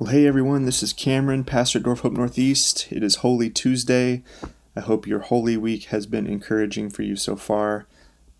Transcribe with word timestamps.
Well, 0.00 0.12
hey 0.12 0.26
everyone, 0.26 0.64
this 0.64 0.82
is 0.82 0.94
Cameron, 0.94 1.44
pastor 1.44 1.78
at 1.78 1.84
Door 1.84 1.96
Hope 1.96 2.14
Northeast. 2.14 2.90
It 2.90 3.02
is 3.02 3.16
Holy 3.16 3.50
Tuesday. 3.50 4.22
I 4.74 4.80
hope 4.80 5.06
your 5.06 5.18
Holy 5.18 5.58
Week 5.58 5.84
has 5.88 6.06
been 6.06 6.26
encouraging 6.26 6.88
for 6.88 7.02
you 7.02 7.16
so 7.16 7.36
far. 7.36 7.84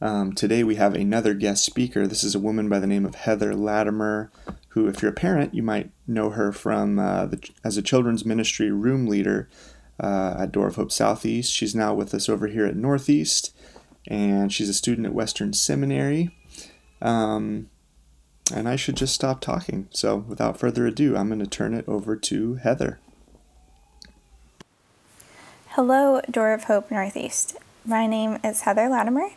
Um, 0.01 0.33
today 0.33 0.65
we 0.65 0.77
have 0.77 0.95
another 0.95 1.35
guest 1.35 1.63
speaker. 1.63 2.07
This 2.07 2.25
is 2.25 2.35
a 2.35 2.39
woman 2.39 2.71
by 2.71 2.79
the 2.79 2.87
name 2.87 3.05
of 3.05 3.15
Heather 3.15 3.55
Latimer, 3.55 4.31
who, 4.69 4.89
if 4.89 5.03
you're 5.03 5.11
a 5.11 5.15
parent, 5.15 5.55
you 5.55 5.63
might 5.63 5.91
know 6.07 6.31
her 6.31 6.51
from 6.51 6.99
uh, 6.99 7.27
the, 7.27 7.51
as 7.63 7.77
a 7.77 7.83
children's 7.83 8.25
ministry 8.25 8.71
room 8.71 9.07
leader 9.07 9.47
uh, 10.03 10.37
at 10.39 10.53
Door 10.53 10.69
of 10.69 10.77
Hope 10.77 10.91
Southeast. 10.91 11.53
She's 11.53 11.75
now 11.75 11.93
with 11.93 12.15
us 12.15 12.31
over 12.31 12.47
here 12.47 12.65
at 12.65 12.75
Northeast, 12.75 13.55
and 14.07 14.51
she's 14.51 14.71
a 14.71 14.75
student 14.75 15.07
at 15.07 15.13
Western 15.13 15.53
Seminary. 15.53 16.35
Um, 17.03 17.69
and 18.51 18.69
I 18.69 18.77
should 18.77 18.97
just 18.97 19.15
stop 19.15 19.41
talking. 19.41 19.89
So, 19.91 20.17
without 20.17 20.59
further 20.59 20.87
ado, 20.87 21.17
I'm 21.17 21.29
going 21.29 21.41
to 21.41 21.47
turn 21.47 21.75
it 21.75 21.89
over 21.89 22.17
to 22.17 22.55
Heather. 22.55 22.99
Hello, 25.71 26.21
Door 26.31 26.55
of 26.55 26.65
Hope 26.65 26.91
Northeast. 26.91 27.57
My 27.85 28.07
name 28.07 28.39
is 28.43 28.63
Heather 28.63 28.89
Latimer, 28.89 29.31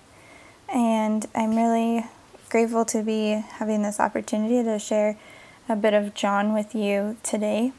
and 0.67 1.25
I'm 1.35 1.55
really 1.55 2.05
grateful 2.49 2.85
to 2.85 3.03
be 3.03 3.43
having 3.53 3.81
this 3.81 3.99
opportunity 3.99 4.63
to 4.63 4.77
share 4.79 5.17
a 5.69 5.75
bit 5.75 5.93
of 5.93 6.13
John 6.13 6.53
with 6.53 6.75
you 6.75 7.17
today. 7.23 7.71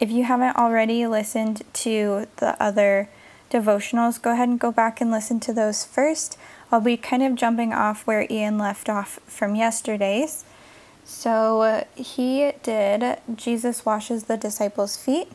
If 0.00 0.10
you 0.10 0.24
haven't 0.24 0.56
already 0.56 1.06
listened 1.06 1.62
to 1.74 2.26
the 2.36 2.62
other 2.62 3.08
devotionals, 3.50 4.20
go 4.20 4.32
ahead 4.32 4.48
and 4.48 4.58
go 4.58 4.72
back 4.72 5.00
and 5.00 5.10
listen 5.10 5.40
to 5.40 5.52
those 5.52 5.84
first. 5.84 6.38
I'll 6.70 6.80
be 6.80 6.96
kind 6.96 7.22
of 7.22 7.34
jumping 7.34 7.72
off 7.72 8.06
where 8.06 8.26
Ian 8.30 8.58
left 8.58 8.88
off 8.88 9.18
from 9.26 9.54
yesterday's. 9.54 10.44
So 11.04 11.62
uh, 11.62 11.84
he 11.94 12.52
did 12.62 13.18
Jesus 13.34 13.84
washes 13.84 14.24
the 14.24 14.36
disciples' 14.36 14.96
feet, 14.96 15.28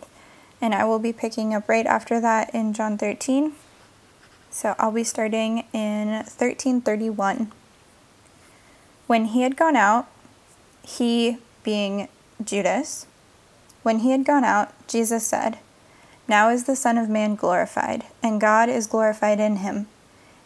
and 0.62 0.74
I 0.74 0.86
will 0.86 1.00
be 1.00 1.14
picking 1.14 1.54
up 1.54 1.68
right 1.68 1.86
after 1.86 2.20
that 2.20 2.54
in 2.54 2.74
John 2.74 2.98
13. 2.98 3.54
So 4.50 4.76
I'll 4.80 4.92
be 4.92 5.04
starting 5.04 5.66
in 5.74 6.08
1331. 6.08 7.52
When 9.06 9.26
he 9.26 9.42
had 9.42 9.56
gone 9.56 9.76
out, 9.76 10.08
he 10.84 11.38
being 11.64 12.08
Judas, 12.44 13.08
when 13.84 14.00
he 14.00 14.12
had 14.12 14.26
gone 14.26 14.44
out, 14.44 14.74
Jesus 14.88 15.26
said, 15.26 15.60
Now 16.28 16.50
is 16.50 16.66
the 16.66 16.76
Son 16.76 16.98
of 16.98 17.10
Man 17.10 17.36
glorified, 17.36 18.06
and 18.24 18.42
God 18.42 18.70
is 18.70 18.88
glorified 18.88 19.40
in 19.40 19.58
him. 19.58 19.88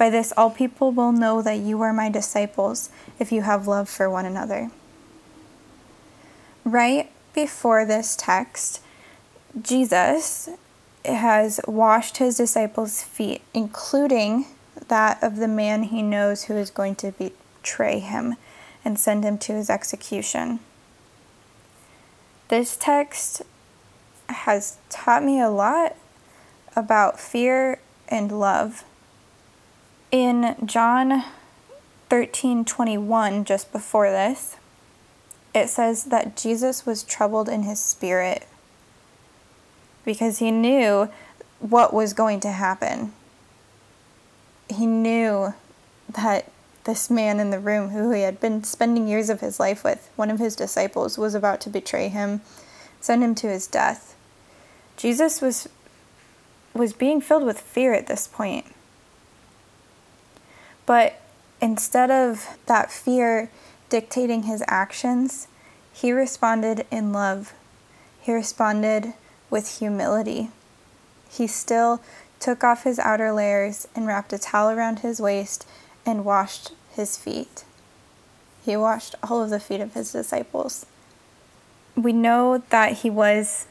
By 0.00 0.08
this, 0.08 0.32
all 0.34 0.48
people 0.48 0.92
will 0.92 1.12
know 1.12 1.42
that 1.42 1.58
you 1.58 1.82
are 1.82 1.92
my 1.92 2.08
disciples 2.08 2.88
if 3.18 3.30
you 3.30 3.42
have 3.42 3.68
love 3.68 3.86
for 3.86 4.08
one 4.08 4.24
another. 4.24 4.70
Right 6.64 7.12
before 7.34 7.84
this 7.84 8.16
text, 8.16 8.80
Jesus 9.60 10.48
has 11.04 11.60
washed 11.68 12.16
his 12.16 12.38
disciples' 12.38 13.02
feet, 13.02 13.42
including 13.52 14.46
that 14.88 15.22
of 15.22 15.36
the 15.36 15.46
man 15.46 15.82
he 15.82 16.00
knows 16.00 16.44
who 16.44 16.54
is 16.54 16.70
going 16.70 16.94
to 16.94 17.12
betray 17.12 17.98
him 17.98 18.36
and 18.82 18.98
send 18.98 19.22
him 19.22 19.36
to 19.36 19.52
his 19.52 19.68
execution. 19.68 20.60
This 22.48 22.74
text 22.80 23.42
has 24.30 24.78
taught 24.88 25.22
me 25.22 25.38
a 25.42 25.50
lot 25.50 25.94
about 26.74 27.20
fear 27.20 27.80
and 28.08 28.40
love. 28.40 28.84
In 30.10 30.56
John 30.64 31.24
13:21 32.08 33.44
just 33.44 33.70
before 33.70 34.10
this, 34.10 34.56
it 35.54 35.68
says 35.68 36.04
that 36.04 36.36
Jesus 36.36 36.84
was 36.84 37.04
troubled 37.04 37.48
in 37.48 37.62
his 37.62 37.78
spirit 37.80 38.46
because 40.04 40.38
he 40.38 40.50
knew 40.50 41.08
what 41.60 41.94
was 41.94 42.12
going 42.12 42.40
to 42.40 42.50
happen. 42.50 43.12
He 44.68 44.86
knew 44.86 45.54
that 46.08 46.46
this 46.84 47.08
man 47.08 47.38
in 47.38 47.50
the 47.50 47.60
room 47.60 47.90
who 47.90 48.10
he 48.10 48.22
had 48.22 48.40
been 48.40 48.64
spending 48.64 49.06
years 49.06 49.30
of 49.30 49.40
his 49.40 49.60
life 49.60 49.84
with, 49.84 50.10
one 50.16 50.30
of 50.30 50.40
his 50.40 50.56
disciples, 50.56 51.18
was 51.18 51.36
about 51.36 51.60
to 51.60 51.70
betray 51.70 52.08
him, 52.08 52.40
send 53.00 53.22
him 53.22 53.36
to 53.36 53.48
his 53.48 53.68
death. 53.68 54.16
Jesus 54.96 55.40
was 55.40 55.68
was 56.74 56.92
being 56.92 57.20
filled 57.20 57.44
with 57.44 57.60
fear 57.60 57.92
at 57.92 58.08
this 58.08 58.26
point. 58.26 58.66
But 60.90 61.20
instead 61.62 62.10
of 62.10 62.58
that 62.66 62.90
fear 62.90 63.48
dictating 63.90 64.42
his 64.42 64.64
actions, 64.66 65.46
he 65.92 66.10
responded 66.10 66.84
in 66.90 67.12
love. 67.12 67.54
He 68.20 68.32
responded 68.32 69.14
with 69.50 69.78
humility. 69.78 70.50
He 71.30 71.46
still 71.46 72.00
took 72.40 72.64
off 72.64 72.82
his 72.82 72.98
outer 72.98 73.30
layers 73.30 73.86
and 73.94 74.04
wrapped 74.04 74.32
a 74.32 74.38
towel 74.38 74.68
around 74.68 74.98
his 74.98 75.20
waist 75.20 75.64
and 76.04 76.24
washed 76.24 76.72
his 76.90 77.16
feet. 77.16 77.62
He 78.64 78.76
washed 78.76 79.14
all 79.22 79.40
of 79.44 79.50
the 79.50 79.60
feet 79.60 79.80
of 79.80 79.94
his 79.94 80.10
disciples. 80.10 80.86
We 81.94 82.12
know 82.12 82.64
that 82.70 82.94
he 82.94 83.10
was 83.10 83.68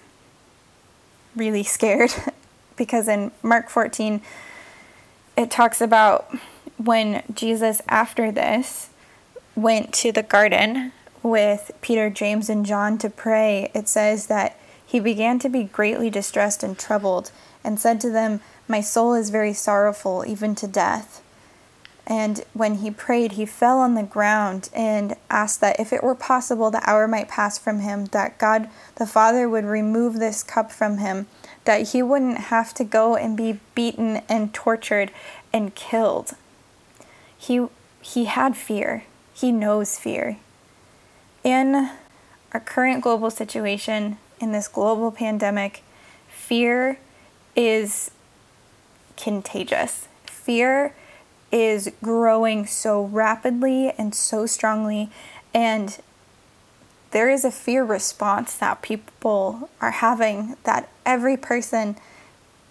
really 1.36 1.64
scared 1.64 2.12
because 2.78 3.10
in 3.10 3.34
Mark 3.44 3.70
14, 3.70 4.22
it 5.36 5.52
talks 5.52 5.82
about 5.82 6.34
when 6.80 7.24
Jesus, 7.34 7.82
after 7.90 8.32
this, 8.32 8.90
went 9.56 9.94
to 9.96 10.12
the 10.14 10.24
garden 10.24 10.94
with 11.22 11.72
Peter, 11.82 12.10
James, 12.10 12.50
and 12.50 12.66
John 12.66 12.98
to 13.00 13.10
pray, 13.10 13.70
it 13.74 13.90
says 13.90 14.28
that 14.28 14.58
he 14.86 15.02
began 15.02 15.40
to 15.40 15.50
be 15.50 15.66
greatly 15.66 16.10
distressed 16.10 16.64
and 16.64 16.80
troubled, 16.80 17.32
and 17.64 17.80
said 17.80 18.00
to 18.02 18.10
them, 18.10 18.40
My 18.68 18.80
soul 18.80 19.14
is 19.14 19.30
very 19.30 19.52
sorrowful, 19.52 20.24
even 20.26 20.56
to 20.56 20.68
death. 20.68 21.22
And 22.08 22.44
when 22.54 22.76
he 22.76 22.90
prayed, 22.90 23.34
he 23.34 23.46
fell 23.46 23.80
on 23.80 23.94
the 23.94 24.02
ground 24.02 24.70
and 24.74 25.16
asked 25.30 25.62
that 25.62 25.80
if 25.80 25.92
it 25.92 26.02
were 26.02 26.16
possible, 26.16 26.72
the 26.72 26.90
hour 26.90 27.08
might 27.08 27.28
pass 27.28 27.60
from 27.60 27.82
him, 27.82 28.06
that 28.06 28.40
God 28.40 28.70
the 28.96 29.06
Father 29.06 29.48
would 29.50 29.66
remove 29.66 30.16
this 30.16 30.42
cup 30.42 30.72
from 30.72 30.98
him, 30.98 31.28
that 31.66 31.90
he 31.90 32.02
wouldn't 32.02 32.38
have 32.38 32.74
to 32.76 32.86
go 32.86 33.16
and 33.16 33.36
be 33.36 33.60
beaten 33.76 34.22
and 34.30 34.54
tortured 34.54 35.12
and 35.52 35.76
killed. 35.76 36.34
He, 37.40 37.66
he 38.02 38.26
had 38.26 38.56
fear. 38.56 39.06
He 39.34 39.52
knows 39.52 39.98
fear. 39.98 40.38
In 41.44 41.90
our 42.52 42.60
current 42.60 43.02
global 43.02 43.32
situation, 43.32 44.18
in 44.40 44.52
this 44.52 44.68
global 44.68 45.12
pandemic, 45.12 45.82
fear 46.28 47.00
is 47.56 48.12
contagious. 49.16 50.08
Fear 50.26 50.94
is 51.52 51.92
growing 52.04 52.66
so 52.66 53.04
rapidly 53.06 53.92
and 53.98 54.14
so 54.14 54.46
strongly, 54.46 55.10
and 55.54 55.98
there 57.12 57.30
is 57.30 57.44
a 57.44 57.52
fear 57.52 57.84
response 57.84 58.56
that 58.58 58.82
people 58.82 59.70
are 59.82 59.92
having 59.92 60.58
that 60.64 60.90
every 61.06 61.38
person 61.38 61.96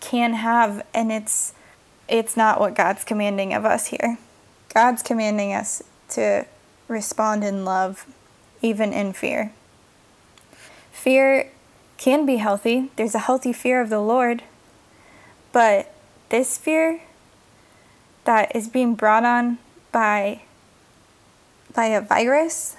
can 0.00 0.34
have, 0.34 0.84
and 0.94 1.10
it's 1.10 1.54
it's 2.06 2.36
not 2.36 2.60
what 2.60 2.74
God's 2.74 3.04
commanding 3.04 3.52
of 3.52 3.64
us 3.64 3.88
here. 3.88 4.18
God's 4.72 5.02
commanding 5.02 5.52
us 5.52 5.82
to 6.10 6.46
respond 6.88 7.44
in 7.44 7.64
love, 7.64 8.06
even 8.62 8.92
in 8.92 9.12
fear. 9.12 9.52
Fear 10.92 11.50
can 11.96 12.26
be 12.26 12.36
healthy. 12.36 12.90
There's 12.96 13.14
a 13.14 13.20
healthy 13.20 13.52
fear 13.52 13.80
of 13.80 13.90
the 13.90 14.00
Lord. 14.00 14.42
But 15.52 15.92
this 16.28 16.58
fear 16.58 17.00
that 18.24 18.54
is 18.54 18.68
being 18.68 18.94
brought 18.94 19.24
on 19.24 19.58
by 19.92 20.42
by 21.74 21.86
a 21.86 22.00
virus 22.00 22.76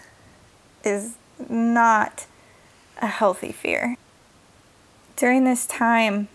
is 0.84 1.16
not 1.48 2.26
a 3.02 3.08
healthy 3.08 3.52
fear. 3.52 3.96
During 5.16 5.44
this 5.44 5.66
time, 5.66 6.28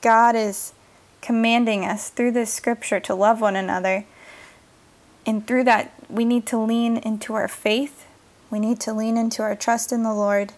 God 0.00 0.34
is 0.34 0.72
commanding 1.20 1.84
us 1.84 2.08
through 2.08 2.32
this 2.32 2.52
scripture 2.52 3.00
to 3.00 3.14
love 3.14 3.40
one 3.40 3.56
another 3.56 4.04
and 5.28 5.46
through 5.46 5.64
that, 5.64 5.92
we 6.08 6.24
need 6.24 6.46
to 6.46 6.56
lean 6.56 6.96
into 6.96 7.34
our 7.34 7.48
faith. 7.48 8.06
We 8.50 8.58
need 8.58 8.80
to 8.80 8.94
lean 8.94 9.18
into 9.18 9.42
our 9.42 9.54
trust 9.54 9.92
in 9.92 10.02
the 10.02 10.14
Lord. 10.14 10.54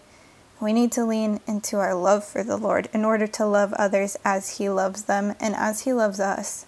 We 0.61 0.71
need 0.71 0.93
to 0.93 1.03
lean 1.03 1.41
into 1.45 1.75
our 1.75 1.93
love 1.93 2.23
for 2.23 2.41
the 2.41 2.55
Lord 2.55 2.87
in 2.93 3.03
order 3.03 3.27
to 3.27 3.45
love 3.45 3.73
others 3.73 4.15
as 4.23 4.59
He 4.59 4.69
loves 4.69 5.03
them 5.03 5.35
and 5.41 5.55
as 5.55 5.81
He 5.81 5.91
loves 5.91 6.21
us. 6.21 6.67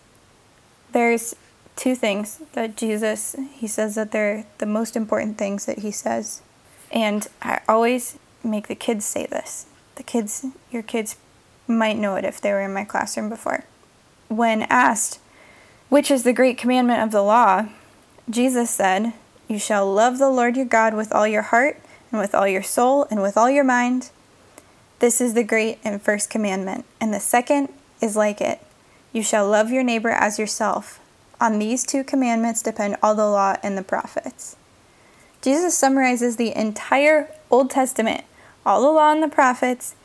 There's 0.92 1.34
two 1.78 1.96
things 1.96 2.42
that 2.52 2.76
Jesus, 2.76 3.38
He 3.54 3.68
says 3.68 3.96
that 3.96 4.12
they're 4.12 4.48
the 4.58 4.66
most 4.66 4.98
important 4.98 5.38
things 5.38 5.66
that 5.66 5.80
He 5.80 5.92
says. 5.92 6.42
And 6.92 7.26
I 7.42 7.62
always 7.70 8.20
make 8.44 8.68
the 8.68 8.76
kids 8.76 9.06
say 9.06 9.28
this. 9.28 9.66
The 9.96 10.04
kids, 10.04 10.46
your 10.70 10.84
kids 10.84 11.16
might 11.70 11.98
know 11.98 12.18
it 12.18 12.26
if 12.26 12.42
they 12.42 12.52
were 12.52 12.60
in 12.60 12.74
my 12.74 12.84
classroom 12.84 13.30
before. 13.30 13.64
When 14.28 14.64
asked, 14.64 15.20
which 15.88 16.12
is 16.12 16.24
the 16.24 16.34
great 16.34 16.58
commandment 16.58 17.02
of 17.02 17.12
the 17.12 17.22
law, 17.22 17.70
Jesus 18.30 18.70
said, 18.70 19.14
You 19.48 19.60
shall 19.60 19.92
love 19.92 20.18
the 20.18 20.30
Lord 20.30 20.56
your 20.56 20.66
God 20.66 20.94
with 20.94 21.12
all 21.12 21.28
your 21.28 21.42
heart, 21.42 21.80
and 22.12 22.20
with 22.20 22.34
all 22.34 22.48
your 22.48 22.64
soul, 22.64 23.08
and 23.10 23.22
with 23.22 23.38
all 23.38 23.50
your 23.50 23.64
mind. 23.64 24.12
This 25.00 25.20
is 25.20 25.34
the 25.34 25.44
great 25.44 25.80
and 25.84 26.02
first 26.02 26.30
commandment. 26.30 26.86
And 27.02 27.14
the 27.14 27.20
second 27.20 27.70
is 28.02 28.16
like 28.16 28.40
it 28.40 28.62
You 29.12 29.24
shall 29.24 29.48
love 29.48 29.72
your 29.72 29.84
neighbor 29.84 30.10
as 30.10 30.40
yourself. 30.40 31.00
On 31.42 31.60
these 31.60 31.86
two 31.86 32.04
commandments 32.06 32.62
depend 32.62 32.96
all 33.04 33.16
the 33.16 33.28
law 33.28 33.58
and 33.62 33.78
the 33.78 33.84
prophets. 33.84 34.56
Jesus 35.42 35.78
summarizes 35.78 36.38
the 36.38 36.56
entire 36.56 37.30
Old 37.52 37.70
Testament, 37.70 38.24
all 38.66 38.82
the 38.82 38.88
law 38.88 39.12
and 39.12 39.22
the 39.22 39.28
prophets, 39.28 39.96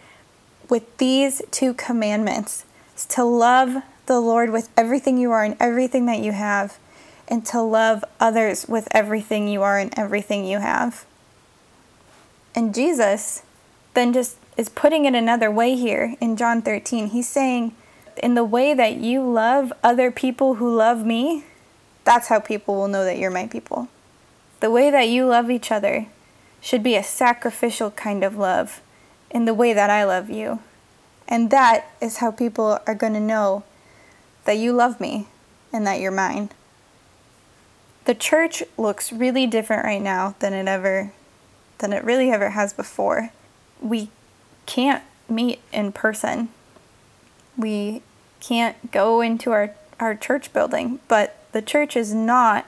with 0.68 0.96
these 0.98 1.40
two 1.52 1.74
commandments 1.74 2.64
to 3.10 3.22
love 3.22 3.84
the 4.06 4.18
Lord 4.18 4.50
with 4.50 4.68
everything 4.76 5.16
you 5.16 5.30
are 5.30 5.44
and 5.44 5.56
everything 5.60 6.06
that 6.06 6.18
you 6.18 6.32
have, 6.32 6.78
and 7.28 7.44
to 7.46 7.60
love 7.60 8.04
others 8.18 8.66
with 8.66 8.88
everything 8.90 9.46
you 9.46 9.62
are 9.62 9.78
and 9.78 9.96
everything 9.96 10.44
you 10.44 10.58
have. 10.58 11.04
And 12.54 12.74
Jesus 12.74 13.42
then 13.94 14.12
just 14.12 14.38
is 14.56 14.68
putting 14.68 15.04
it 15.04 15.14
another 15.14 15.50
way 15.50 15.76
here 15.76 16.16
in 16.20 16.36
John 16.36 16.62
13. 16.62 17.08
He's 17.08 17.28
saying, 17.28 17.74
in 18.16 18.34
the 18.34 18.44
way 18.44 18.74
that 18.74 18.96
you 18.96 19.22
love 19.22 19.72
other 19.84 20.10
people 20.10 20.54
who 20.54 20.74
love 20.74 21.04
me, 21.04 21.44
that's 22.04 22.28
how 22.28 22.40
people 22.40 22.74
will 22.74 22.88
know 22.88 23.04
that 23.04 23.18
you're 23.18 23.30
my 23.30 23.46
people. 23.46 23.88
The 24.60 24.70
way 24.70 24.90
that 24.90 25.08
you 25.08 25.26
love 25.26 25.50
each 25.50 25.70
other 25.70 26.06
should 26.60 26.82
be 26.82 26.96
a 26.96 27.02
sacrificial 27.04 27.92
kind 27.92 28.24
of 28.24 28.36
love 28.36 28.80
in 29.30 29.44
the 29.44 29.54
way 29.54 29.72
that 29.72 29.90
I 29.90 30.04
love 30.04 30.30
you. 30.30 30.60
And 31.28 31.50
that 31.50 31.92
is 32.00 32.16
how 32.16 32.30
people 32.30 32.80
are 32.86 32.94
going 32.94 33.12
to 33.12 33.20
know 33.20 33.62
that 34.44 34.56
you 34.56 34.72
love 34.72 35.00
me 35.00 35.28
and 35.72 35.86
that 35.86 36.00
you're 36.00 36.10
mine. 36.10 36.50
The 38.08 38.14
church 38.14 38.62
looks 38.78 39.12
really 39.12 39.46
different 39.46 39.84
right 39.84 40.00
now 40.00 40.34
than 40.38 40.54
it 40.54 40.66
ever 40.66 41.12
than 41.76 41.92
it 41.92 42.02
really 42.02 42.30
ever 42.30 42.48
has 42.48 42.72
before. 42.72 43.32
We 43.82 44.08
can't 44.64 45.02
meet 45.28 45.60
in 45.74 45.92
person. 45.92 46.48
We 47.54 48.00
can't 48.40 48.90
go 48.92 49.20
into 49.20 49.50
our, 49.50 49.74
our 50.00 50.14
church 50.14 50.54
building, 50.54 51.00
but 51.06 51.36
the 51.52 51.60
church 51.60 51.98
is 51.98 52.14
not 52.14 52.64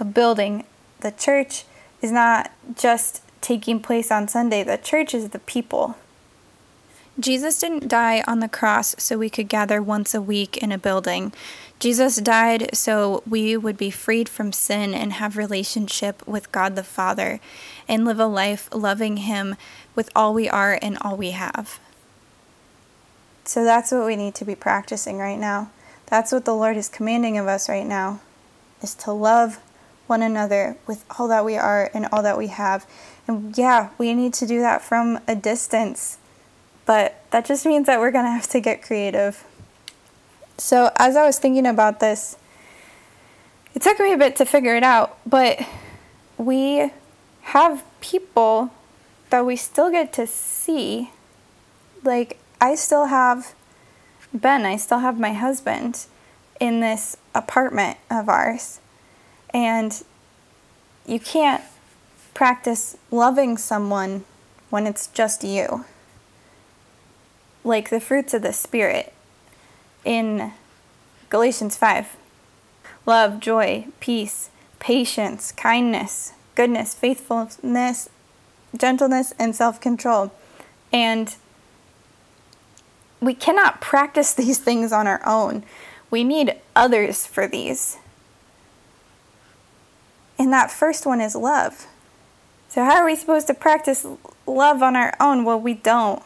a 0.00 0.04
building. 0.04 0.64
The 0.98 1.12
church 1.12 1.62
is 2.00 2.10
not 2.10 2.50
just 2.76 3.22
taking 3.40 3.78
place 3.78 4.10
on 4.10 4.26
Sunday. 4.26 4.64
The 4.64 4.78
church 4.78 5.14
is 5.14 5.28
the 5.28 5.38
people. 5.38 5.94
Jesus 7.20 7.58
didn't 7.58 7.88
die 7.88 8.22
on 8.26 8.40
the 8.40 8.48
cross 8.48 8.94
so 8.98 9.18
we 9.18 9.28
could 9.28 9.48
gather 9.48 9.82
once 9.82 10.14
a 10.14 10.22
week 10.22 10.56
in 10.56 10.72
a 10.72 10.78
building. 10.78 11.32
Jesus 11.78 12.16
died 12.16 12.70
so 12.72 13.22
we 13.28 13.56
would 13.56 13.76
be 13.76 13.90
freed 13.90 14.28
from 14.28 14.52
sin 14.52 14.94
and 14.94 15.14
have 15.14 15.36
relationship 15.36 16.26
with 16.26 16.52
God 16.52 16.74
the 16.74 16.82
Father 16.82 17.38
and 17.86 18.04
live 18.04 18.18
a 18.18 18.26
life 18.26 18.68
loving 18.72 19.18
him 19.18 19.56
with 19.94 20.08
all 20.16 20.32
we 20.32 20.48
are 20.48 20.78
and 20.80 20.96
all 21.02 21.16
we 21.16 21.32
have. 21.32 21.80
So 23.44 23.64
that's 23.64 23.92
what 23.92 24.06
we 24.06 24.16
need 24.16 24.34
to 24.36 24.44
be 24.44 24.54
practicing 24.54 25.18
right 25.18 25.38
now. 25.38 25.70
That's 26.06 26.32
what 26.32 26.44
the 26.44 26.54
Lord 26.54 26.76
is 26.76 26.88
commanding 26.88 27.36
of 27.36 27.46
us 27.46 27.68
right 27.68 27.86
now 27.86 28.20
is 28.80 28.94
to 28.94 29.12
love 29.12 29.58
one 30.06 30.22
another 30.22 30.76
with 30.86 31.04
all 31.18 31.28
that 31.28 31.44
we 31.44 31.56
are 31.56 31.90
and 31.92 32.06
all 32.06 32.22
that 32.22 32.38
we 32.38 32.46
have. 32.46 32.86
And 33.28 33.56
yeah, 33.56 33.90
we 33.98 34.14
need 34.14 34.32
to 34.34 34.46
do 34.46 34.60
that 34.60 34.82
from 34.82 35.20
a 35.28 35.34
distance 35.34 36.18
but 36.86 37.22
that 37.30 37.44
just 37.44 37.64
means 37.66 37.86
that 37.86 38.00
we're 38.00 38.10
going 38.10 38.24
to 38.24 38.30
have 38.30 38.48
to 38.48 38.60
get 38.60 38.82
creative. 38.82 39.44
So, 40.58 40.90
as 40.96 41.16
I 41.16 41.24
was 41.24 41.38
thinking 41.38 41.66
about 41.66 42.00
this, 42.00 42.36
it 43.74 43.82
took 43.82 43.98
me 43.98 44.12
a 44.12 44.18
bit 44.18 44.36
to 44.36 44.44
figure 44.44 44.76
it 44.76 44.82
out, 44.82 45.18
but 45.26 45.60
we 46.36 46.90
have 47.42 47.84
people 48.00 48.70
that 49.30 49.46
we 49.46 49.56
still 49.56 49.90
get 49.90 50.12
to 50.14 50.26
see. 50.26 51.10
Like, 52.04 52.38
I 52.60 52.74
still 52.74 53.06
have 53.06 53.54
Ben, 54.34 54.64
I 54.64 54.76
still 54.76 55.00
have 55.00 55.18
my 55.18 55.32
husband 55.32 56.06
in 56.60 56.80
this 56.80 57.16
apartment 57.34 57.98
of 58.10 58.28
ours. 58.28 58.80
And 59.52 60.02
you 61.06 61.18
can't 61.20 61.62
practice 62.34 62.96
loving 63.10 63.58
someone 63.58 64.24
when 64.70 64.86
it's 64.86 65.06
just 65.08 65.44
you 65.44 65.84
like 67.64 67.90
the 67.90 68.00
fruits 68.00 68.34
of 68.34 68.42
the 68.42 68.52
Spirit 68.52 69.12
in 70.04 70.52
Galatians 71.28 71.76
5 71.76 72.16
love, 73.04 73.40
joy, 73.40 73.86
peace, 74.00 74.50
patience, 74.78 75.52
kindness, 75.52 76.32
goodness, 76.54 76.94
faithfulness, 76.94 78.08
gentleness, 78.76 79.32
and 79.38 79.54
self 79.54 79.80
control. 79.80 80.32
And 80.92 81.34
we 83.20 83.34
cannot 83.34 83.80
practice 83.80 84.34
these 84.34 84.58
things 84.58 84.92
on 84.92 85.06
our 85.06 85.22
own. 85.26 85.64
We 86.10 86.24
need 86.24 86.56
others 86.76 87.26
for 87.26 87.46
these. 87.46 87.96
And 90.38 90.52
that 90.52 90.70
first 90.70 91.06
one 91.06 91.20
is 91.20 91.34
love. 91.34 91.86
So, 92.68 92.84
how 92.84 92.96
are 92.96 93.06
we 93.06 93.16
supposed 93.16 93.46
to 93.46 93.54
practice 93.54 94.06
love 94.46 94.82
on 94.82 94.96
our 94.96 95.14
own? 95.20 95.44
Well, 95.44 95.60
we 95.60 95.74
don't. 95.74 96.22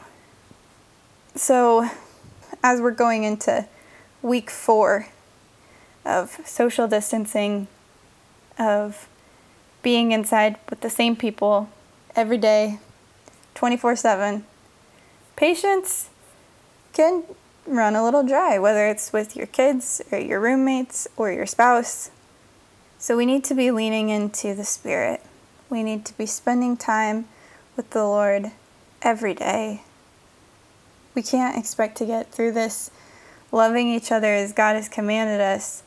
So, 1.36 1.90
as 2.62 2.80
we're 2.80 2.92
going 2.92 3.24
into 3.24 3.66
week 4.22 4.48
four 4.48 5.08
of 6.02 6.40
social 6.46 6.88
distancing, 6.88 7.68
of 8.58 9.06
being 9.82 10.12
inside 10.12 10.56
with 10.70 10.80
the 10.80 10.88
same 10.88 11.14
people 11.14 11.68
every 12.14 12.38
day, 12.38 12.78
24 13.54 13.96
7, 13.96 14.46
patience 15.36 16.08
can 16.94 17.24
run 17.66 17.94
a 17.94 18.02
little 18.02 18.22
dry, 18.22 18.58
whether 18.58 18.88
it's 18.88 19.12
with 19.12 19.37
your 19.37 19.46
kids 19.46 20.00
or 20.11 20.18
your 20.18 20.40
roommates 20.40 21.06
or 21.18 21.30
your 21.30 21.44
spouse. 21.44 22.11
So, 22.99 23.14
we 23.14 23.26
need 23.26 23.44
to 23.44 23.54
be 23.54 23.70
leaning 23.70 24.08
into 24.08 24.54
the 24.54 24.64
Spirit. 24.64 25.20
We 25.68 25.82
need 25.82 26.06
to 26.06 26.16
be 26.16 26.25
spending 26.25 26.78
time 26.78 27.28
with 27.76 27.90
the 27.90 28.04
Lord 28.04 28.52
every 29.02 29.34
day 29.34 29.82
we 31.16 31.23
can't 31.23 31.56
expect 31.56 31.96
to 31.96 32.06
get 32.06 32.30
through 32.30 32.52
this 32.52 32.90
loving 33.50 33.88
each 33.88 34.12
other 34.12 34.35
as 34.35 34.52
God 34.52 34.75
has 34.75 34.88
commanded 34.88 35.40
us 35.40 35.82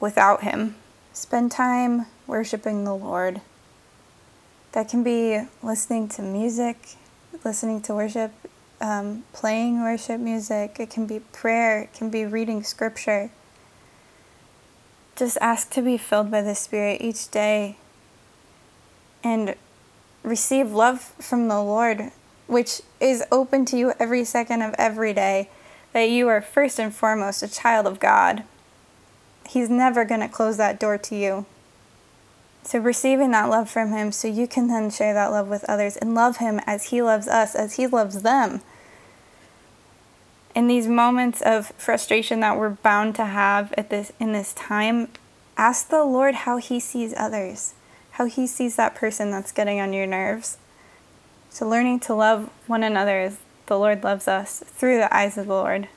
without 0.00 0.42
Him. 0.42 0.74
Spend 1.12 1.52
time 1.52 2.06
worshiping 2.26 2.84
the 2.84 2.94
Lord. 2.94 3.40
That 4.72 4.88
can 4.88 5.02
be 5.02 5.40
listening 5.62 6.08
to 6.10 6.22
music, 6.22 6.96
listening 7.44 7.80
to 7.82 7.94
worship, 7.94 8.32
um, 8.80 9.24
playing 9.32 9.80
worship 9.80 10.20
music. 10.20 10.76
It 10.78 10.90
can 10.90 11.06
be 11.06 11.20
prayer. 11.20 11.82
It 11.82 11.94
can 11.94 12.10
be 12.10 12.24
reading 12.26 12.62
scripture. 12.62 13.30
Just 15.16 15.38
ask 15.40 15.70
to 15.70 15.82
be 15.82 15.96
filled 15.96 16.30
by 16.30 16.42
the 16.42 16.54
Spirit 16.54 17.00
each 17.00 17.30
day 17.30 17.76
and 19.22 19.54
receive 20.22 20.72
love 20.72 21.00
from 21.00 21.48
the 21.48 21.62
Lord 21.62 22.12
which 22.48 22.82
is 22.98 23.22
open 23.30 23.64
to 23.66 23.76
you 23.76 23.92
every 24.00 24.24
second 24.24 24.62
of 24.62 24.74
every 24.76 25.12
day, 25.12 25.48
that 25.92 26.10
you 26.10 26.26
are 26.26 26.40
first 26.40 26.80
and 26.80 26.92
foremost 26.92 27.42
a 27.42 27.48
child 27.48 27.86
of 27.86 28.00
God. 28.00 28.42
He's 29.48 29.70
never 29.70 30.04
going 30.04 30.20
to 30.20 30.28
close 30.28 30.56
that 30.56 30.80
door 30.80 30.98
to 30.98 31.14
you. 31.14 31.46
So, 32.64 32.78
receiving 32.78 33.30
that 33.30 33.48
love 33.48 33.70
from 33.70 33.92
Him 33.92 34.12
so 34.12 34.28
you 34.28 34.46
can 34.46 34.68
then 34.68 34.90
share 34.90 35.14
that 35.14 35.30
love 35.30 35.48
with 35.48 35.64
others 35.64 35.96
and 35.96 36.14
love 36.14 36.38
Him 36.38 36.60
as 36.66 36.84
He 36.84 37.00
loves 37.00 37.28
us, 37.28 37.54
as 37.54 37.76
He 37.76 37.86
loves 37.86 38.22
them. 38.22 38.60
In 40.54 40.66
these 40.66 40.88
moments 40.88 41.40
of 41.40 41.68
frustration 41.78 42.40
that 42.40 42.58
we're 42.58 42.70
bound 42.70 43.14
to 43.16 43.24
have 43.26 43.72
at 43.78 43.90
this 43.90 44.12
in 44.18 44.32
this 44.32 44.52
time, 44.54 45.08
ask 45.56 45.88
the 45.88 46.04
Lord 46.04 46.34
how 46.34 46.56
He 46.56 46.80
sees 46.80 47.14
others, 47.16 47.74
how 48.12 48.26
He 48.26 48.46
sees 48.46 48.76
that 48.76 48.94
person 48.94 49.30
that's 49.30 49.52
getting 49.52 49.80
on 49.80 49.92
your 49.92 50.06
nerves. 50.06 50.58
So, 51.50 51.68
learning 51.68 52.00
to 52.00 52.14
love 52.14 52.50
one 52.66 52.82
another 52.82 53.20
as 53.20 53.38
the 53.66 53.78
Lord 53.78 54.04
loves 54.04 54.28
us 54.28 54.62
through 54.66 54.98
the 54.98 55.14
eyes 55.14 55.36
of 55.38 55.46
the 55.46 55.52
Lord. 55.52 55.88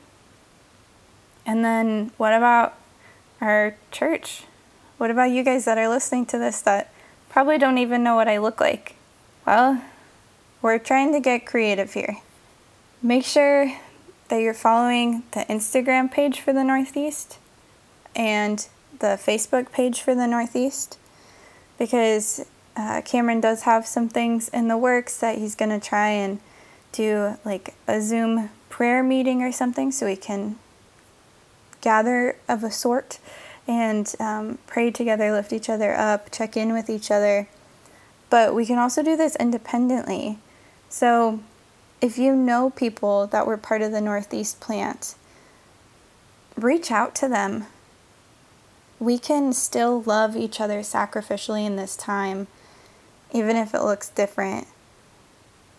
And 1.46 1.64
then, 1.64 2.12
what 2.18 2.34
about 2.34 2.76
our 3.40 3.76
church? 3.92 4.44
What 4.98 5.12
about 5.12 5.32
you 5.32 5.44
guys 5.44 5.66
that 5.66 5.78
are 5.78 5.90
listening 5.90 6.26
to 6.28 6.38
this 6.38 6.62
that 6.62 6.94
probably 7.30 7.58
don't 7.58 7.78
even 7.78 8.04
know 8.04 8.16
what 8.16 8.28
I 8.28 8.38
look 8.38 8.62
like? 8.62 8.96
Well, 9.46 9.84
we're 10.62 10.78
trying 10.78 11.12
to 11.14 11.20
get 11.20 11.46
creative 11.46 11.94
here. 11.94 12.18
Make 13.02 13.26
sure 13.26 13.76
that 14.28 14.42
you're 14.42 14.54
following 14.54 15.24
the 15.32 15.42
Instagram 15.42 16.12
page 16.12 16.40
for 16.40 16.54
the 16.54 16.64
Northeast 16.64 17.40
and 18.16 18.68
the 19.00 19.20
Facebook 19.20 19.72
page 19.72 20.02
for 20.02 20.14
the 20.14 20.28
Northeast 20.28 20.98
because 21.80 22.46
uh, 22.76 23.02
Cameron 23.04 23.42
does 23.42 23.64
have 23.64 23.86
some 23.86 24.08
things 24.10 24.50
in 24.50 24.68
the 24.68 24.78
works 24.78 25.18
that 25.18 25.38
he's 25.38 25.56
going 25.56 25.78
to 25.78 25.86
try 25.86 26.10
and 26.10 26.40
do 26.92 27.38
like 27.44 27.74
a 27.88 28.02
Zoom 28.02 28.50
prayer 28.70 29.04
meeting 29.04 29.42
or 29.42 29.52
something 29.52 29.92
so 29.92 30.06
we 30.06 30.16
can 30.16 30.58
gather 31.82 32.38
of 32.48 32.64
a 32.64 32.72
sort 32.72 33.20
and 33.68 34.16
um, 34.20 34.58
pray 34.68 34.92
together, 34.92 35.32
lift 35.32 35.54
each 35.54 35.70
other 35.70 35.94
up, 35.94 36.32
check 36.32 36.58
in 36.58 36.74
with 36.74 36.90
each 36.90 37.12
other. 37.12 37.48
But 38.30 38.56
we 38.56 38.66
can 38.66 38.78
also 38.78 39.04
do 39.04 39.16
this 39.16 39.36
independently. 39.36 40.40
So 40.90 41.42
if 42.02 42.18
you 42.18 42.36
know 42.36 42.70
people 42.70 43.28
that 43.28 43.46
were 43.46 43.58
part 43.58 43.82
of 43.82 43.92
the 43.92 44.02
Northeast 44.02 44.60
plant, 44.60 45.16
reach 46.56 46.92
out 46.92 47.14
to 47.16 47.28
them. 47.28 47.66
We 49.00 49.18
can 49.18 49.54
still 49.54 50.02
love 50.02 50.36
each 50.36 50.60
other 50.60 50.80
sacrificially 50.80 51.66
in 51.66 51.76
this 51.76 51.96
time, 51.96 52.48
even 53.32 53.56
if 53.56 53.74
it 53.74 53.82
looks 53.82 54.10
different. 54.10 54.68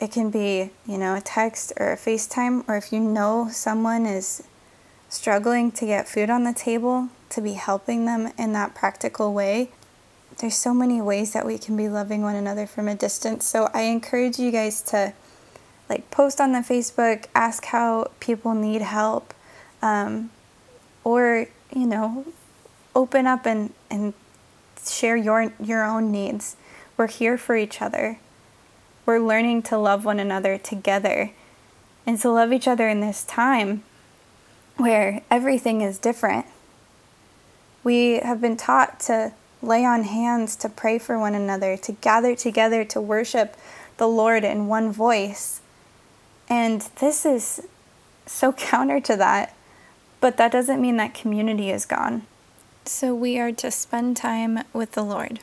It 0.01 0.11
can 0.11 0.31
be, 0.31 0.71
you 0.87 0.99
know, 0.99 1.15
a 1.15 1.21
text 1.21 1.73
or 1.79 1.93
a 1.93 1.97
FaceTime, 1.97 2.65
or 2.69 2.77
if 2.77 2.93
you 2.93 3.01
know 3.01 3.49
someone 3.51 4.05
is 4.07 4.43
struggling 5.09 5.71
to 5.73 5.87
get 5.87 6.09
food 6.09 6.31
on 6.31 6.45
the 6.45 6.53
table, 6.53 7.09
to 7.31 7.41
be 7.41 7.53
helping 7.53 8.05
them 8.05 8.33
in 8.39 8.53
that 8.53 8.75
practical 8.75 9.33
way. 9.33 9.71
There's 10.39 10.57
so 10.57 10.75
many 10.75 11.01
ways 11.01 11.33
that 11.35 11.47
we 11.47 11.59
can 11.59 11.77
be 11.77 11.89
loving 11.89 12.23
one 12.23 12.35
another 12.35 12.67
from 12.67 12.89
a 12.89 12.95
distance. 12.95 13.45
So 13.45 13.71
I 13.73 13.83
encourage 13.83 14.39
you 14.39 14.51
guys 14.51 14.83
to 14.85 15.13
like 15.89 16.11
post 16.11 16.41
on 16.41 16.53
the 16.53 16.61
Facebook, 16.61 17.27
ask 17.35 17.67
how 17.67 18.11
people 18.19 18.55
need 18.55 18.83
help, 18.83 19.35
um, 19.83 20.31
or 21.05 21.47
you 21.75 21.87
know, 21.87 22.25
open 22.95 23.27
up 23.27 23.47
and 23.47 23.73
and 23.91 24.15
share 24.87 25.17
your 25.17 25.53
your 25.63 25.85
own 25.85 26.11
needs. 26.11 26.57
We're 27.03 27.09
here 27.09 27.37
for 27.37 27.57
each 27.57 27.83
other. 27.83 28.21
We're 29.07 29.19
learning 29.19 29.63
to 29.65 29.77
love 29.77 30.05
one 30.05 30.21
another 30.21 30.57
together, 30.57 31.33
and 32.07 32.17
to 32.21 32.31
love 32.31 32.53
each 32.53 32.69
other 32.69 32.89
in 32.89 33.01
this 33.01 33.25
time 33.25 33.83
where 34.77 35.23
everything 35.29 35.81
is 35.81 35.99
different. 35.99 36.47
We 37.83 38.21
have 38.21 38.41
been 38.41 38.57
taught 38.57 39.01
to 39.01 39.33
lay 39.61 39.85
on 39.85 40.05
hands, 40.05 40.55
to 40.55 40.69
pray 40.69 41.01
for 41.01 41.19
one 41.19 41.35
another, 41.35 41.77
to 41.79 41.91
gather 41.91 42.37
together 42.37 42.85
to 42.85 43.01
worship 43.01 43.57
the 43.97 44.07
Lord 44.07 44.45
in 44.45 44.69
one 44.69 44.93
voice. 44.93 45.61
And 46.49 46.83
this 47.01 47.27
is 47.27 47.67
so 48.27 48.53
counter 48.53 49.01
to 49.01 49.17
that, 49.17 49.57
but 50.21 50.37
that 50.37 50.53
doesn't 50.53 50.81
mean 50.81 50.99
that 50.99 51.15
community 51.15 51.73
is 51.73 51.85
gone. 51.85 52.23
So 52.85 53.13
we 53.13 53.41
are 53.41 53.51
to 53.51 53.73
spend 53.73 54.17
time 54.17 54.61
with 54.73 54.93
the 54.93 55.03
Lord, 55.03 55.41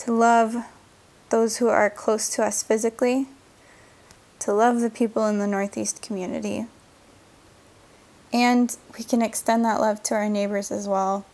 to 0.00 0.12
love 0.12 0.56
those 1.28 1.58
who 1.58 1.68
are 1.68 1.90
close 1.90 2.28
to 2.30 2.42
us 2.42 2.62
physically, 2.62 3.28
to 4.38 4.52
love 4.52 4.80
the 4.80 4.90
people 4.90 5.26
in 5.26 5.38
the 5.38 5.46
Northeast 5.46 6.00
community, 6.00 6.66
and 8.32 8.76
we 8.96 9.04
can 9.04 9.20
extend 9.20 9.64
that 9.64 9.80
love 9.80 10.02
to 10.04 10.14
our 10.14 10.28
neighbors 10.28 10.70
as 10.70 10.88
well. 10.88 11.26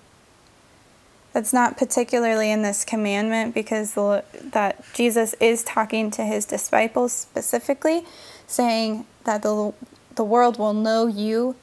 That's 1.33 1.53
not 1.53 1.77
particularly 1.77 2.51
in 2.51 2.63
this 2.63 2.85
commandment 2.85 3.55
because 3.55 3.95
the, 3.95 4.25
that 4.53 4.83
Jesus 4.95 5.35
is 5.35 5.63
talking 5.63 6.11
to 6.13 6.25
his 6.25 6.45
disciples 6.47 7.13
specifically, 7.13 8.05
saying 8.47 9.07
that 9.25 9.43
the, 9.43 9.75
the 10.15 10.25
world 10.25 10.59
will 10.59 10.73
know 10.73 11.07
you 11.07 11.55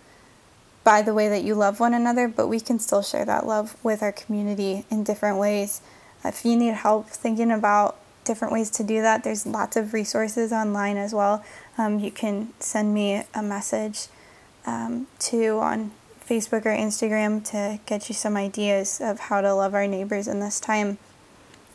by 0.83 1.01
the 1.01 1.13
way 1.13 1.27
that 1.27 1.43
you 1.43 1.55
love 1.55 1.79
one 1.79 1.93
another, 1.93 2.27
but 2.27 2.47
we 2.47 2.59
can 2.59 2.77
still 2.77 3.01
share 3.01 3.25
that 3.25 3.47
love 3.47 3.75
with 3.83 4.03
our 4.03 4.11
community 4.11 4.85
in 4.89 5.03
different 5.03 5.37
ways. 5.37 5.81
If 6.25 6.45
you 6.45 6.55
need 6.55 6.73
help 6.73 7.07
thinking 7.07 7.51
about 7.51 7.97
different 8.23 8.53
ways 8.53 8.69
to 8.71 8.83
do 8.83 9.01
that, 9.01 9.23
there's 9.23 9.45
lots 9.45 9.75
of 9.75 9.93
resources 9.93 10.51
online 10.51 10.97
as 10.97 11.13
well. 11.13 11.43
Um, 11.77 11.99
you 11.99 12.11
can 12.11 12.53
send 12.59 12.93
me 12.93 13.23
a 13.33 13.43
message 13.43 14.07
um, 14.65 15.07
to 15.19 15.59
on 15.59 15.91
Facebook 16.27 16.65
or 16.65 16.75
Instagram 16.75 17.43
to 17.51 17.79
get 17.85 18.09
you 18.09 18.15
some 18.15 18.37
ideas 18.37 19.01
of 19.01 19.19
how 19.19 19.41
to 19.41 19.53
love 19.53 19.73
our 19.73 19.87
neighbors 19.87 20.27
in 20.27 20.39
this 20.39 20.59
time. 20.59 20.97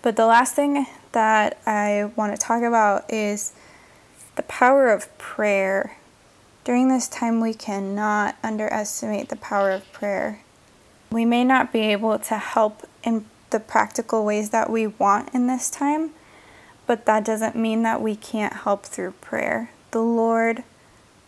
But 0.00 0.16
the 0.16 0.26
last 0.26 0.54
thing 0.54 0.86
that 1.12 1.58
I 1.66 2.10
want 2.16 2.34
to 2.34 2.38
talk 2.38 2.62
about 2.62 3.12
is 3.12 3.52
the 4.36 4.42
power 4.42 4.88
of 4.88 5.16
prayer. 5.18 5.96
During 6.64 6.88
this 6.88 7.08
time, 7.08 7.40
we 7.40 7.54
cannot 7.54 8.36
underestimate 8.42 9.28
the 9.28 9.36
power 9.36 9.70
of 9.70 9.90
prayer. 9.92 10.42
We 11.10 11.24
may 11.24 11.44
not 11.44 11.72
be 11.72 11.80
able 11.80 12.18
to 12.18 12.38
help 12.38 12.86
in 13.02 13.24
the 13.50 13.60
practical 13.60 14.24
ways 14.24 14.50
that 14.50 14.70
we 14.70 14.86
want 14.86 15.34
in 15.34 15.46
this 15.46 15.70
time, 15.70 16.10
but 16.86 17.06
that 17.06 17.24
doesn't 17.24 17.56
mean 17.56 17.82
that 17.82 18.00
we 18.00 18.16
can't 18.16 18.52
help 18.52 18.84
through 18.84 19.12
prayer. 19.12 19.70
The 19.90 20.00
Lord 20.00 20.64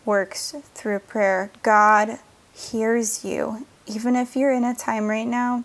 works 0.05 0.55
through 0.73 0.99
prayer. 0.99 1.51
God 1.63 2.19
hears 2.53 3.23
you. 3.25 3.65
Even 3.87 4.15
if 4.15 4.35
you're 4.35 4.53
in 4.53 4.63
a 4.63 4.75
time 4.75 5.07
right 5.07 5.27
now 5.27 5.63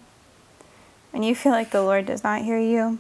and 1.12 1.24
you 1.24 1.34
feel 1.34 1.52
like 1.52 1.70
the 1.70 1.82
Lord 1.82 2.06
does 2.06 2.24
not 2.24 2.42
hear 2.42 2.58
you, 2.58 2.98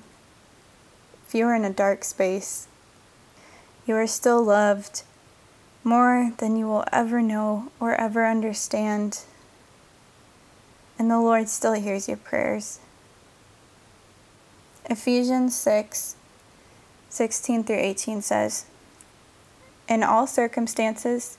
if 1.26 1.34
you 1.34 1.46
are 1.46 1.54
in 1.54 1.64
a 1.64 1.72
dark 1.72 2.04
space, 2.04 2.68
you 3.86 3.94
are 3.94 4.06
still 4.06 4.42
loved 4.42 5.02
more 5.82 6.32
than 6.38 6.56
you 6.56 6.66
will 6.66 6.84
ever 6.92 7.22
know 7.22 7.70
or 7.78 7.94
ever 7.94 8.26
understand. 8.26 9.20
And 10.98 11.10
the 11.10 11.20
Lord 11.20 11.48
still 11.48 11.74
hears 11.74 12.08
your 12.08 12.16
prayers. 12.16 12.80
Ephesians 14.88 15.56
6 15.56 16.16
16 17.08 17.64
through 17.64 17.76
18 17.76 18.20
says, 18.20 18.66
in 19.88 20.02
all 20.02 20.26
circumstances, 20.26 21.38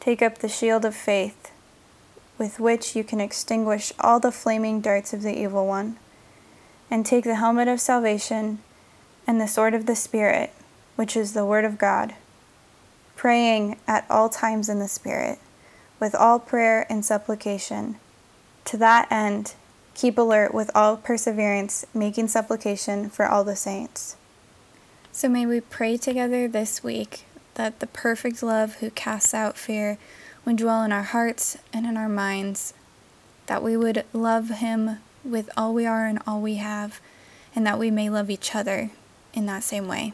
take 0.00 0.22
up 0.22 0.38
the 0.38 0.48
shield 0.48 0.84
of 0.84 0.94
faith, 0.94 1.52
with 2.38 2.58
which 2.58 2.96
you 2.96 3.04
can 3.04 3.20
extinguish 3.20 3.92
all 4.00 4.18
the 4.18 4.32
flaming 4.32 4.80
darts 4.80 5.12
of 5.12 5.22
the 5.22 5.38
evil 5.38 5.66
one, 5.66 5.98
and 6.90 7.04
take 7.04 7.24
the 7.24 7.36
helmet 7.36 7.68
of 7.68 7.80
salvation 7.80 8.58
and 9.26 9.40
the 9.40 9.48
sword 9.48 9.74
of 9.74 9.86
the 9.86 9.94
Spirit, 9.94 10.52
which 10.96 11.16
is 11.16 11.34
the 11.34 11.44
Word 11.44 11.64
of 11.64 11.78
God, 11.78 12.14
praying 13.16 13.78
at 13.86 14.06
all 14.08 14.28
times 14.30 14.68
in 14.68 14.78
the 14.78 14.88
Spirit, 14.88 15.38
with 16.00 16.14
all 16.14 16.38
prayer 16.38 16.86
and 16.88 17.04
supplication. 17.04 17.96
To 18.66 18.78
that 18.78 19.10
end, 19.10 19.54
keep 19.94 20.18
alert 20.18 20.52
with 20.52 20.70
all 20.74 20.96
perseverance, 20.96 21.86
making 21.94 22.28
supplication 22.28 23.08
for 23.08 23.26
all 23.26 23.44
the 23.44 23.56
saints. 23.56 24.16
So 25.12 25.28
may 25.28 25.46
we 25.46 25.60
pray 25.60 25.96
together 25.96 26.48
this 26.48 26.82
week 26.82 27.24
that 27.54 27.78
the 27.78 27.86
perfect 27.86 28.42
love 28.42 28.76
who 28.76 28.90
casts 28.90 29.32
out 29.32 29.56
fear 29.56 29.96
would 30.44 30.56
dwell 30.56 30.82
in 30.82 30.92
our 30.92 31.04
hearts 31.04 31.56
and 31.72 31.86
in 31.86 31.96
our 31.96 32.08
minds, 32.08 32.74
that 33.46 33.62
we 33.62 33.76
would 33.76 34.04
love 34.12 34.48
him 34.48 34.98
with 35.24 35.48
all 35.56 35.72
we 35.72 35.86
are 35.86 36.06
and 36.06 36.18
all 36.26 36.40
we 36.40 36.56
have, 36.56 37.00
and 37.54 37.66
that 37.66 37.78
we 37.78 37.90
may 37.90 38.10
love 38.10 38.28
each 38.28 38.54
other 38.54 38.90
in 39.32 39.46
that 39.46 39.62
same 39.62 39.86
way. 39.86 40.12